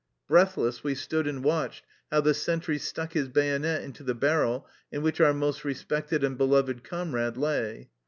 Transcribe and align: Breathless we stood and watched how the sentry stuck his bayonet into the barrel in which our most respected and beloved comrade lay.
Breathless 0.27 0.83
we 0.83 0.95
stood 0.95 1.27
and 1.27 1.43
watched 1.43 1.85
how 2.09 2.21
the 2.21 2.33
sentry 2.33 2.79
stuck 2.79 3.13
his 3.13 3.27
bayonet 3.29 3.83
into 3.83 4.01
the 4.01 4.15
barrel 4.15 4.67
in 4.91 5.03
which 5.03 5.21
our 5.21 5.31
most 5.31 5.63
respected 5.63 6.23
and 6.23 6.39
beloved 6.39 6.83
comrade 6.83 7.37
lay. 7.37 7.87